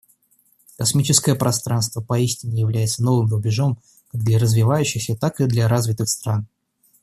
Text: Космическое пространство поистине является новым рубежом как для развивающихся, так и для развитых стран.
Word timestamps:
Космическое 0.79 1.35
пространство 1.35 2.01
поистине 2.01 2.59
является 2.61 3.03
новым 3.03 3.29
рубежом 3.29 3.77
как 4.11 4.23
для 4.23 4.39
развивающихся, 4.39 5.15
так 5.15 5.39
и 5.41 5.45
для 5.45 5.67
развитых 5.67 6.09
стран. 6.09 6.47